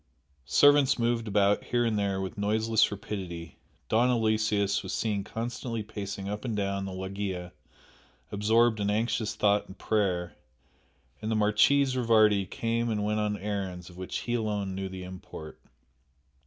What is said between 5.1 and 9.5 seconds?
constantly pacing up and down the loggia absorbed in anxious